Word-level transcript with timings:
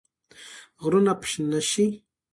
غرونه 0.81 1.13
به 1.19 1.25
شنه 1.31 1.59
شي. 1.69 1.85